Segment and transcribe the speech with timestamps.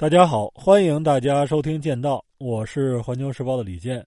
[0.00, 4.02] 大家好，欢迎大家收听《剑道》，我是环球时报的李健。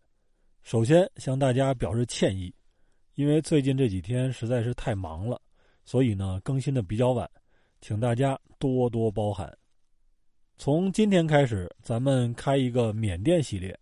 [0.64, 2.51] 首先向大家表示歉意，
[3.14, 5.40] 因为最近这几天实在是太忙了，
[5.85, 7.29] 所以呢更新的比较晚，
[7.79, 9.55] 请大家多多包涵。
[10.57, 13.80] 从今天开始，咱们开一个缅甸系列。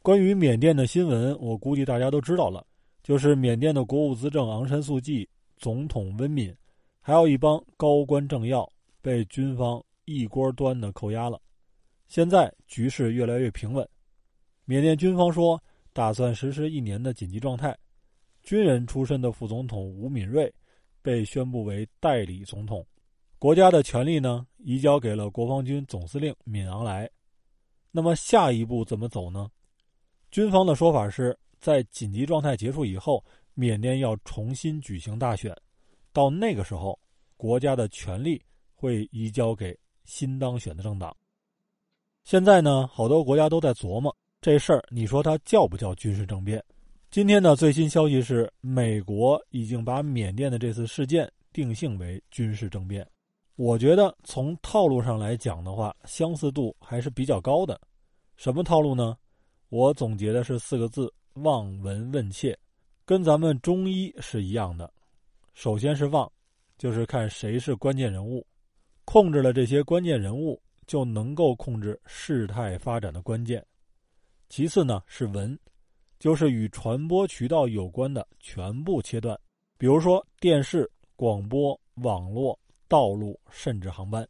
[0.00, 2.64] 关于缅甸的新闻，我估计大家都知道了，
[3.02, 6.54] 就是缅甸的国务资政昂山素季、总统温敏，
[7.00, 8.64] 还有一帮高官政要
[9.02, 11.36] 被军方一锅端的扣押了。
[12.08, 13.86] 现在局势越来越平稳，
[14.64, 15.62] 缅甸军方说
[15.92, 17.76] 打算实施一年的紧急状态。
[18.42, 20.52] 军人出身的副总统吴敏瑞
[21.02, 22.86] 被宣布为代理总统，
[23.38, 27.08] 国家的权力呢移交给了国防军总司令敏昂莱。
[27.90, 29.50] 那么下一步怎么走呢？
[30.30, 35.54] 军方的说法是在紧急状态结束以后，缅甸要重新举行大选，
[36.10, 36.98] 到那个时候，
[37.36, 38.42] 国家的权力
[38.74, 41.14] 会移交给新当选的政党。
[42.28, 46.62] 现在呢，好多国家都在琢磨这事儿，你说它叫不叫军事政变？
[47.10, 53.08] 今天的最新消息是，美国已经把缅甸的这次事件定性为军事政变。
[53.56, 57.80] 我觉得从套路上来讲的话，相似度还是比较高的。
[58.36, 59.16] 什么套路呢？
[59.70, 62.54] 我总结的是四个字：望闻问切，
[63.06, 64.92] 跟咱们中医是一样的。
[65.54, 66.30] 首先是望，
[66.76, 68.46] 就是看谁是关键人物，
[69.06, 70.60] 控制了这些关键人物。
[70.88, 73.64] 就能够控制事态发展的关键。
[74.48, 75.56] 其次呢是闻，
[76.18, 79.38] 就是与传播渠道有关的全部切断，
[79.76, 84.26] 比如说电视、广播、网络、道路，甚至航班。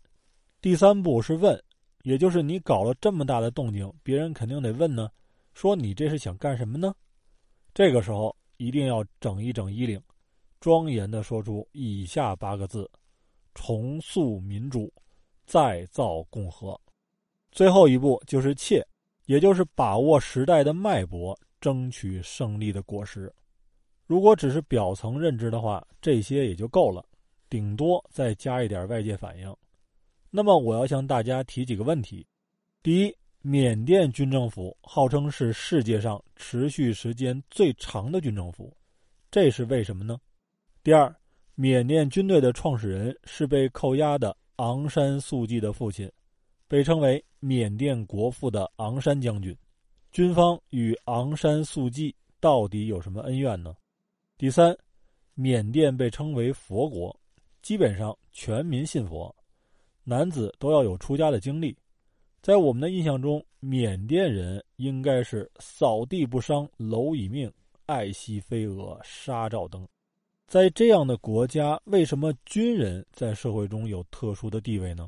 [0.61, 1.63] 第三步是问，
[2.03, 5.09] 也就是你搞了这么大的动静，别人肯定得问呢，
[5.55, 6.93] 说你这是想干什么呢？
[7.73, 10.03] 这个时候一定要整一整衣领，
[10.59, 12.91] 庄严的说出以下八个字：
[13.55, 14.93] 重塑民主。
[15.49, 16.79] 再造共和，
[17.51, 18.87] 最后一步就是切，
[19.25, 23.33] 也就是把握时代的脉搏，争取胜利的果实。
[24.05, 27.03] 如果只是表层认知的话，这些也就够了，
[27.49, 29.57] 顶多再加一点外界反应。
[30.31, 32.27] 那么，我要向大家提几个问题：
[32.83, 38.77] 第一，缅甸军政府号称是世界上持续时间最长的军政府，
[39.31, 40.19] 这是为什么呢？
[40.83, 41.11] 第二，
[41.55, 44.37] 缅甸军队的创始人是被扣押的。
[44.59, 46.11] 昂山素季的父亲，
[46.67, 49.57] 被称为缅甸国父的昂山将军，
[50.11, 53.75] 军方与昂山素季到底有什么恩怨呢？
[54.37, 54.77] 第三，
[55.35, 57.17] 缅甸被称为佛国，
[57.63, 59.35] 基本上全民信佛，
[60.03, 61.77] 男子都要有出家的经历。
[62.43, 67.53] 在我们的印象中，缅甸人应该是扫地不伤蝼蚁命，
[67.87, 69.87] 爱惜飞蛾杀照灯。
[70.49, 75.07] 在这样的国家，为什么军人在社会中有特殊的地位呢？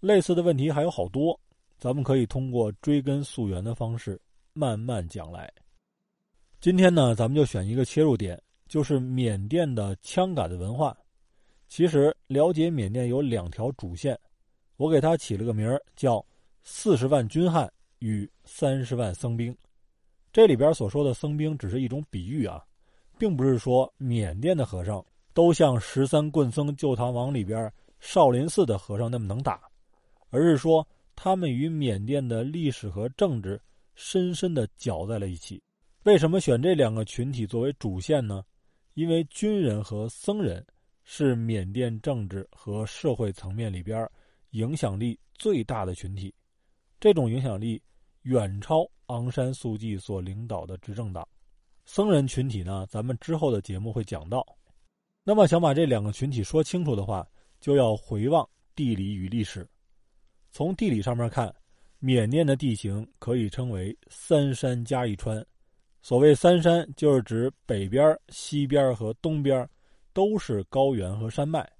[0.00, 1.38] 类似的问题还有好多，
[1.78, 4.20] 咱们可以通过追根溯源的方式
[4.52, 5.48] 慢慢讲来。
[6.60, 10.96] 今天呢，咱们就选一个切入点，就是缅甸的枪杆子文化。
[11.68, 14.18] 其实了解缅甸有两条主线，
[14.78, 16.26] 我给它起了个名儿叫
[16.64, 19.56] “四十万军汉与三十万僧兵”。
[20.32, 22.60] 这里边所说的僧兵只是一种比喻啊。
[23.22, 25.00] 并不是说缅甸的和尚
[25.32, 29.60] 都像十三棍僧救唐王里边少林寺的和尚那么能打，
[30.30, 30.84] 而是说
[31.14, 33.62] 他们与缅甸的历史和政治
[33.94, 35.62] 深深的搅在了一起。
[36.02, 38.42] 为什么选这两个群体作为主线呢？
[38.94, 40.66] 因为军人和僧人
[41.04, 44.04] 是缅甸政治和社会层面里边
[44.50, 46.34] 影响力最大的群体，
[46.98, 47.80] 这种影响力
[48.22, 51.24] 远超昂山素季所领导的执政党。
[51.84, 54.46] 僧人群体呢，咱们之后的节目会讲到。
[55.24, 57.26] 那么，想把这两个群体说清楚的话，
[57.60, 59.68] 就要回望地理与历史。
[60.50, 61.54] 从地理上面看，
[61.98, 65.44] 缅甸的地形可以称为三山加一川。
[66.02, 69.68] 所谓三山，就是指北边、西边和东边
[70.12, 71.70] 都是高原和山脉，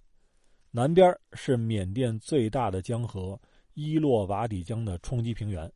[0.71, 3.41] 南边是缅甸最大的江河
[3.75, 5.71] 伊洛瓦底江的冲积平原。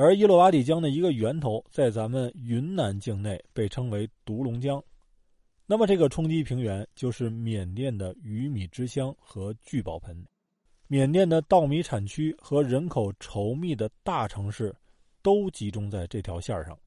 [0.00, 4.80] 而伊洛瓦底江的一个源头在咱们云南境内，被称为独龙江。
[5.66, 10.24] 那么，这个冲积平原就是缅甸的鱼米之乡和聚宝盆。
[10.86, 14.72] 缅甸的稻米产区和人口稠密的大城市
[15.20, 16.78] 都集中在这条线上。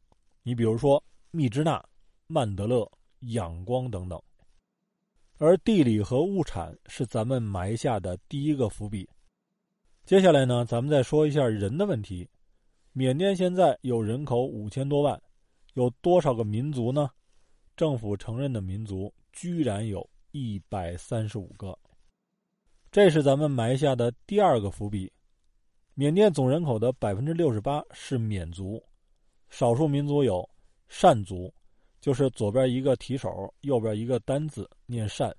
[0.42, 1.84] 你比如说密支那、
[2.28, 2.90] 曼德勒、
[3.34, 4.18] 仰光等等。
[5.38, 9.06] 而地理和物产是咱们埋下的第一个伏笔。
[10.06, 12.25] 接下来呢，咱们再说一下人的问题。
[12.94, 15.22] 缅甸现在有人口五千多万，
[15.76, 17.10] 有多少个民族呢？
[17.78, 21.78] 政府承认的民族居然有一百三十五个，
[22.92, 25.10] 这是咱们埋下的第二个伏笔。
[25.94, 28.84] 缅甸总人口的百分之六十八是缅族，
[29.50, 30.48] 少数民族有
[30.90, 31.54] 善族，
[32.02, 35.34] 就是左边一个提手，右边一个单字念善，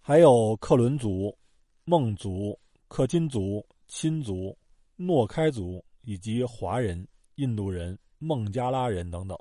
[0.00, 1.36] 还有克伦族、
[1.84, 2.58] 孟族、
[2.88, 4.56] 克钦族、亲族、
[4.96, 7.06] 诺开族以及华人、
[7.36, 9.38] 印度人、孟加拉人等等。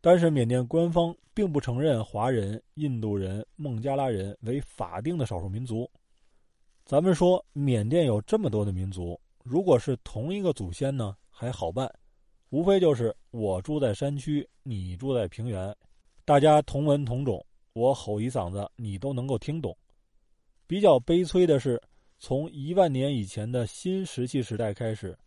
[0.00, 5.90] 但是缅甸官方并不承认华人、印度人、孟加拉人为法定的少数民族。
[6.84, 9.20] 咱们说缅甸有这么多的民族。
[9.42, 11.90] 如果是同一个祖先呢，还好办，
[12.50, 15.74] 无非就是我住在山区，你住在平原，
[16.24, 19.76] 大家同文同种，我吼一嗓子，你都能够听懂。
[20.66, 21.82] 比较悲催的是，
[22.18, 25.18] 从一万年以前的新石器时代开始，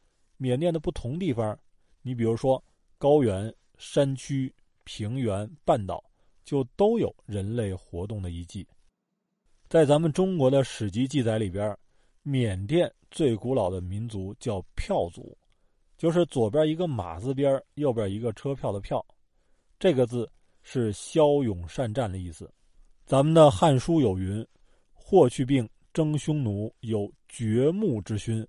[0.41, 1.55] 缅甸的不同地方，
[2.01, 2.63] 你比如说
[2.97, 4.51] 高原、山区、
[4.83, 6.03] 平原、半岛，
[6.43, 8.67] 就都有人类活动的遗迹。
[9.69, 11.77] 在咱们中国的史籍记载里边。
[12.23, 15.35] 缅甸最古老的民族叫票族，
[15.97, 19.03] 就是左边一个马字边，右边一个车票的票，
[19.79, 20.29] 这个字
[20.61, 22.47] 是骁勇善战的意思。
[23.07, 24.45] 咱们的《汉书》有云
[24.93, 28.47] ：“霍去病征匈奴，有掘墓之勋，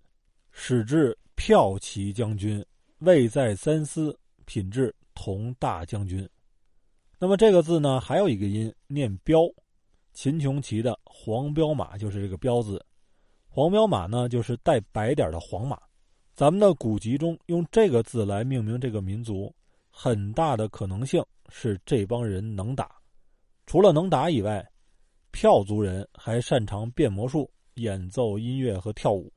[0.50, 2.64] 使至骠骑将军，
[2.98, 6.28] 位在三司，品质同大将军。”
[7.18, 9.52] 那么这个字呢，还有一个音念“骠”，
[10.12, 12.84] 秦琼骑的黄骠马就是这个“骠”字。
[13.48, 15.80] 黄骠马呢，就是带白点的黄马。
[16.34, 19.54] 咱们的古籍中用这个字来命名这个民族，
[19.90, 22.90] 很大的可能性是这帮人能打。
[23.66, 24.66] 除了能打以外，
[25.30, 29.32] 票族人还擅长变魔术、演奏音乐和跳舞。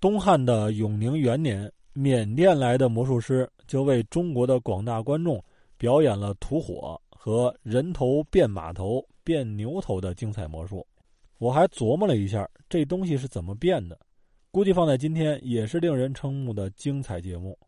[0.00, 5.44] 东汉的永宁元年，缅甸来的魔术师就为中国的广大观众
[5.76, 10.86] 表演了吐火和人头变马头、变牛头的精彩魔术。
[11.36, 13.98] 我还琢磨了一下，这东西是怎么变的，
[14.50, 17.58] 估计放在今天也是令人瞠目的精彩节目。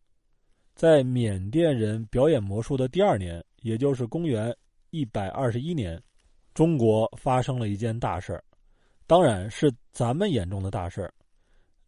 [0.75, 4.57] 在缅甸人表演魔术的第二年，也就是公元
[4.89, 6.03] 一百二十一年，
[6.55, 8.43] 中国发生了一件大事儿，
[9.07, 11.13] 当然是咱们眼中的大事儿，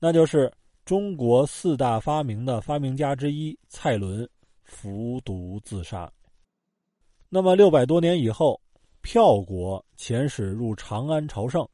[0.04, 0.52] 那就是
[0.84, 4.28] 中国四大发明的发明家之一蔡伦
[4.62, 6.12] 服毒自杀。
[7.30, 8.60] 那么六百多年以后。
[9.00, 11.66] 票国遣使入长安朝圣，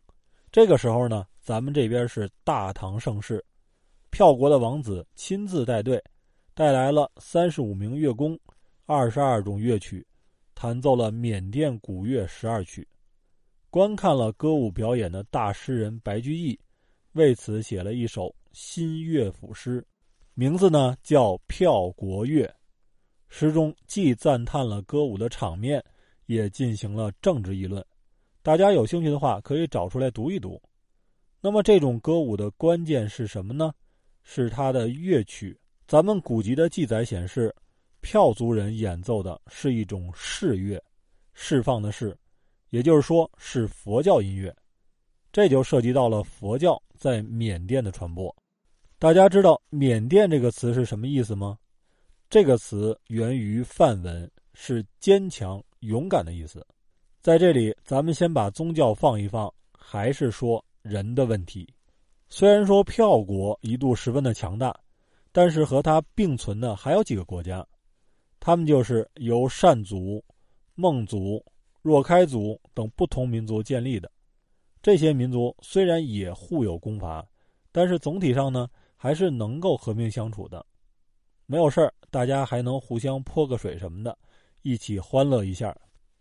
[0.50, 3.44] 这个时候呢，咱们这边是大唐盛世，
[4.10, 6.02] 票国的王子亲自带队，
[6.54, 8.36] 带来了三十五名乐工，
[8.84, 10.04] 二十二种乐曲，
[10.56, 12.86] 弹奏了缅甸古乐十二曲。
[13.70, 16.58] 观看了歌舞表演的大诗人白居易，
[17.12, 19.86] 为此写了一首新乐府诗，
[20.34, 22.46] 名字呢叫《票国乐》，
[23.28, 25.84] 诗中既赞叹了歌舞的场面。
[26.26, 27.84] 也进行了政治议论，
[28.40, 30.62] 大家有兴趣的话可以找出来读一读。
[31.40, 33.74] 那么这种歌舞的关键是什么呢？
[34.22, 35.58] 是它的乐曲。
[35.88, 37.52] 咱们古籍的记载显示，
[38.00, 40.80] 票族人演奏的是一种释乐，
[41.32, 42.16] 释放的是，
[42.68, 44.54] 也就是说是佛教音乐。
[45.32, 48.34] 这就涉及到了佛教在缅甸的传播。
[48.98, 51.56] 大家知道“缅甸”这个词是什么意思吗？
[52.28, 55.62] 这个词源于梵文，是坚强。
[55.80, 56.66] 勇敢的意思，
[57.22, 61.66] 在这里，咱们先把宗教放一放，还是说人的问题。
[62.28, 64.78] 虽然说票国一度十分的强大，
[65.32, 67.66] 但是和它并存的还有几个国家，
[68.40, 70.22] 他们就是由善族、
[70.74, 71.42] 孟族、
[71.80, 74.12] 若开族等不同民族建立的。
[74.82, 77.26] 这些民族虽然也互有攻伐，
[77.70, 80.64] 但是总体上呢，还是能够和平相处的。
[81.46, 84.16] 没有事儿，大家还能互相泼个水什么的。
[84.62, 85.76] 一起欢乐一下，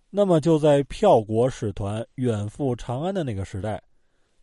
[0.09, 3.81] 那么就在票国使团远赴长安的那个时代，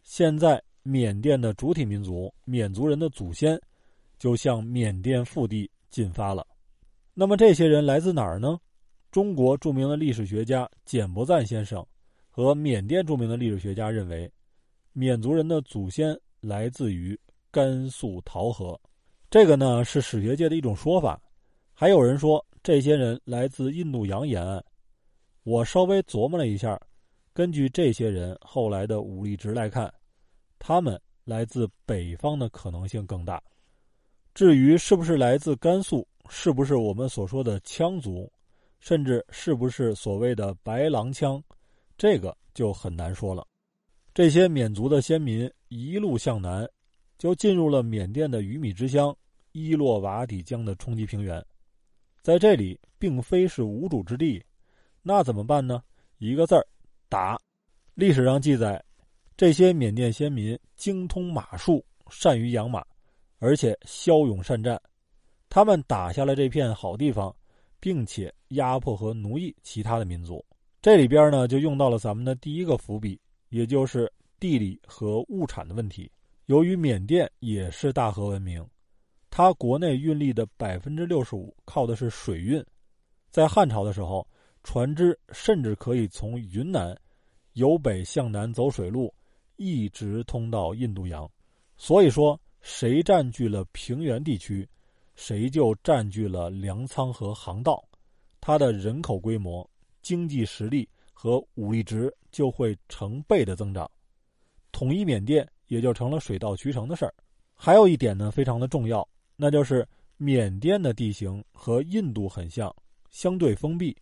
[0.02, 3.60] 现在缅甸的主体民族缅族人的祖先
[4.18, 6.46] 就向缅甸腹地进发了。
[7.14, 8.58] 那么这些人来自哪儿呢？
[9.10, 11.84] 中国著名的历史学家简伯赞先生
[12.36, 14.30] 和缅甸著名的历史学家认为，
[14.92, 17.18] 缅族人的祖先来自于
[17.50, 18.78] 甘肃桃河。
[19.30, 21.18] 这个呢是史学界的一种说法，
[21.72, 22.44] 还有人说。
[22.62, 24.62] 这些人来自印度洋沿岸，
[25.44, 26.78] 我稍微琢磨了一下，
[27.32, 29.90] 根据这些人后来的武力值来看，
[30.58, 33.40] 他们来自北方的可能性更大。
[34.34, 38.30] 至于是不是来自甘肃，是不是我们所说的羌族，
[38.80, 41.40] 甚至是不是所谓的白狼羌，
[41.98, 43.46] 这个就很难说了。
[44.12, 46.68] 这些缅族的先民一路向南，
[47.18, 49.16] 就进入了缅甸的鱼米之乡
[49.52, 51.44] 伊洛瓦底江的冲积平原。
[52.22, 54.42] 在这里并非是无主之地，
[55.02, 55.82] 那怎么办呢？
[56.18, 56.66] 一个字儿，
[57.08, 57.38] 打。
[57.94, 58.82] 历史上记载，
[59.36, 62.84] 这些缅甸先民精通马术，善于养马，
[63.38, 64.80] 而且骁勇善战。
[65.48, 67.34] 他们打下了这片好地方，
[67.80, 70.44] 并且压迫和奴役其他的民族。
[70.86, 76.08] 这里边呢，就用到了咱们的第一个伏笔，也就是地理和物产的问题。
[76.44, 78.64] 由于缅甸也是大河文明，
[79.28, 82.64] 它国内运力的百分之六十五靠的是水运。
[83.32, 84.24] 在汉朝的时候，
[84.62, 86.96] 船只甚至可以从云南
[87.54, 89.12] 由北向南走水路，
[89.56, 91.28] 一直通到印度洋。
[91.76, 94.64] 所以说，谁占据了平原地区？
[95.16, 97.82] 谁就占据了粮仓和航道，
[98.40, 99.68] 它的人口规模、
[100.06, 103.90] 经济实力和武力值就会成倍的增长，
[104.70, 107.12] 统一缅甸也就成了水到渠成的事儿。
[107.56, 109.84] 还有一点呢，非常的重要，那就是
[110.16, 112.72] 缅甸的地形和印度很像，
[113.10, 113.96] 相对封闭，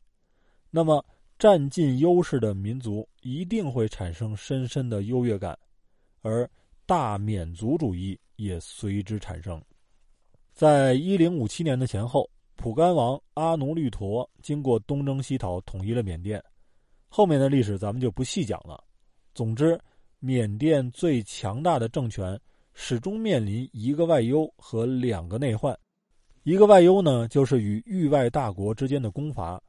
[0.70, 1.02] 那么
[1.38, 5.58] 占尽优势的民族一定会产生深深的优越感，
[6.20, 6.46] 而
[6.84, 9.58] 大缅族主义也随之产生。
[10.52, 16.42] 在一零五七年的前后，蒲甘王阿奴律陀经过东征西讨，统一了缅甸。
[17.08, 18.82] 后面的历史咱们就不细讲了。
[19.34, 19.78] 总之，
[20.18, 22.40] 缅甸最强大的政权
[22.72, 25.78] 始终面临一个外忧和两个内患。
[26.42, 29.62] 一个外忧呢，就是与域外大国之间的攻伐。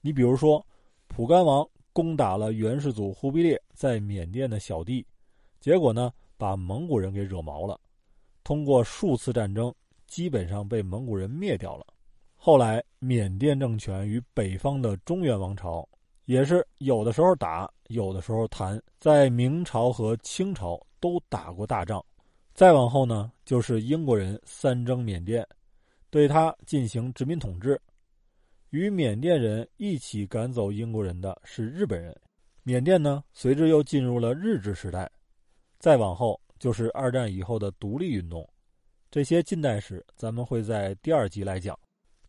[0.00, 0.64] 你比如说，
[1.08, 5.06] 蒲甘王攻打了元世祖忽必烈在缅甸的小弟，
[5.60, 7.80] 结果呢，把蒙古人给惹毛了。
[8.44, 9.72] 通过数次战争。
[10.08, 11.86] 基本上被蒙古人灭掉了。
[12.44, 15.88] 后来，缅甸政权与北方的中原王朝
[16.24, 22.04] 也是有的时候打，有的时候谈，在明朝和清朝都打过大仗。
[22.52, 25.46] 再往后呢，就是英国人三征缅甸，
[26.10, 27.80] 对他进行殖民统治。
[28.70, 32.12] 与缅甸人一起赶走英国人的是日本人，
[32.64, 35.08] 缅甸呢随之又进入了日治时代。
[35.78, 38.44] 再往后就是二战以后的独立运动。
[39.12, 41.78] 这些近代史，咱们会在第二集来讲。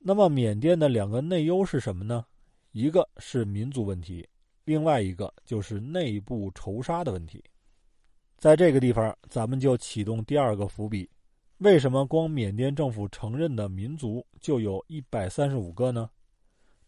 [0.05, 2.25] 那么，缅甸的两个内忧是什么呢？
[2.74, 4.27] 一个是民族问题，
[4.65, 7.41] 另外一个就是内部仇杀的问题。
[8.38, 11.10] 在这个地方，咱们就启动第二个伏笔：
[11.60, 16.10] 为什么光缅甸政府承认的民族就有一百三十五个呢？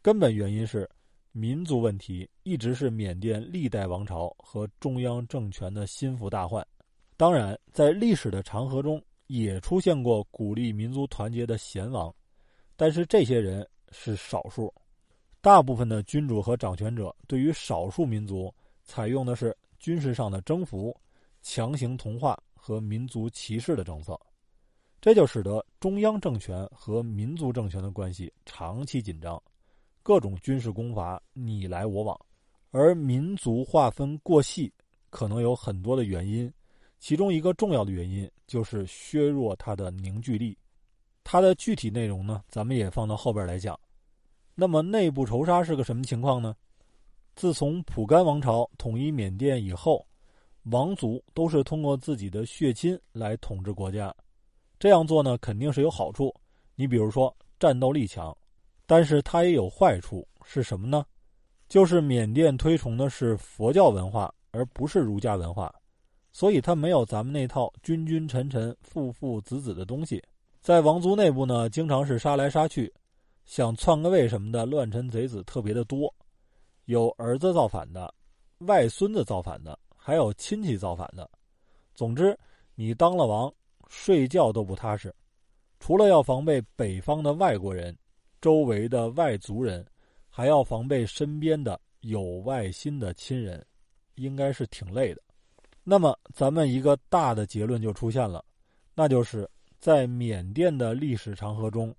[0.01, 0.89] 根本原因是，
[1.31, 6.67] 民族问题一直是缅甸历代王朝和中央政权的心腹大患。
[7.15, 12.13] 当然，在历史的长河中，也出现过鼓励民族团结的贤王，
[12.75, 14.73] 但是这些人是少数。
[15.41, 18.53] 大部分的君主和掌权者对于少数民族
[18.83, 20.95] 采用的是军事上的征服、
[21.43, 24.19] 强行同化和民族歧视的政策，
[24.99, 29.39] 这就使得中央政权和民族政权的关系长期紧张，
[30.01, 32.19] 各种军事攻伐你来我往。
[32.71, 34.73] 而民族划分过细，
[35.11, 36.51] 可能有很多的原因。
[36.97, 40.57] 其中一个重要的原因就是削弱它的凝聚力，
[41.25, 43.77] 它的具体内容呢，咱们也放到后边来讲。
[44.53, 46.55] 那么内部仇杀是个什么情况呢？
[47.35, 50.05] 自从蒲甘王朝统一缅甸以后，
[50.65, 54.15] 王族都是通过自己的血亲来统治国家，
[54.79, 56.33] 这样做呢肯定是有好处。
[56.75, 58.37] 你比如说战斗力强，
[58.85, 61.03] 但是它也有坏处，是什么呢？
[61.67, 65.73] 就是缅甸推崇的是佛教文化，而不是儒家文化。
[66.31, 70.23] 所以，它没有咱们那套君君臣臣、父父子子的东西。
[70.65, 72.91] 在王族内部呢，经常是杀来杀去，
[73.45, 76.11] 想篡个位什么的，乱臣贼子特别的多。
[76.85, 78.11] 有儿子造反的，
[78.61, 81.29] 外孙子造反的，还有亲戚造反的。
[81.93, 82.35] 总之，
[82.73, 83.53] 你当了王，
[83.89, 85.13] 睡觉都不踏实。
[85.79, 87.95] 除了要防备北方的外国人、
[88.41, 89.85] 周围的外族人，
[90.31, 93.63] 还要防备身边的有外心的亲人，
[94.15, 95.21] 应该是挺累的。
[95.83, 98.43] 那么，咱们一个大的结论就出现了，
[98.95, 99.47] 那就是
[99.85, 101.93] 在缅甸的历史长河中，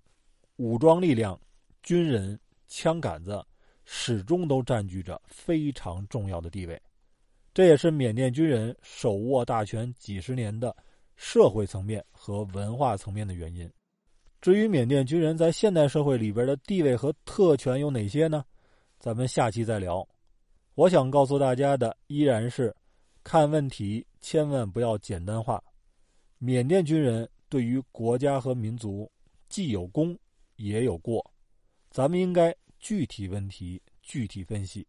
[0.57, 1.41] 武装力量、
[1.85, 3.41] 军人、枪杆子
[3.85, 6.83] 始终都占据着非常重要的地位，
[7.55, 10.75] 这也是缅甸军人手握大权几十年的
[11.15, 13.71] 社会层面和文化层面的原因。
[14.41, 18.45] 至于缅甸军人在现代社会里边的地位和特权有哪些呢？
[18.99, 20.05] 咱们下期再聊。
[20.75, 22.75] 我想告诉大家的依然是。
[23.23, 25.63] 看问题千万不要简单化。
[26.39, 29.11] 缅甸军人对于国家和民族
[29.49, 30.19] 既有功
[30.57, 31.25] 也有过，
[31.91, 34.87] 咱们应该具体问题具体分析。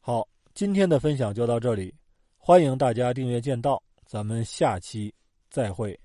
[0.00, 1.94] 好，今天的分享就到这里，
[2.36, 5.14] 欢迎大家订阅剑道，咱们下期
[5.48, 5.98] 再会。